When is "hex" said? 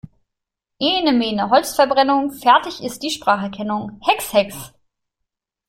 4.03-4.33, 4.33-4.73